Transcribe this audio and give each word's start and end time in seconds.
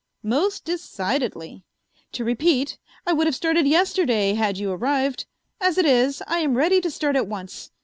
"Most 0.23 0.65
decidedly. 0.65 1.63
To 2.13 2.23
repeat, 2.23 2.79
I 3.05 3.13
would 3.13 3.27
have 3.27 3.35
started 3.35 3.67
yesterday, 3.67 4.33
had 4.33 4.57
you 4.57 4.71
arrived. 4.71 5.27
As 5.59 5.77
it 5.77 5.85
is, 5.85 6.23
I 6.25 6.39
am 6.39 6.57
ready 6.57 6.81
to 6.81 6.89
start 6.89 7.15
at 7.15 7.27
once. 7.27 7.69